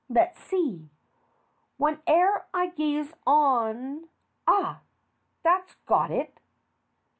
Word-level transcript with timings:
Let's 0.09 0.39
see. 0.39 0.89
"Whene'er 1.77 2.47
I 2.55 2.69
gaze 2.69 3.13
on" 3.27 4.09
Ah! 4.47 4.81
that's 5.43 5.75
got 5.85 6.09
it. 6.09 6.39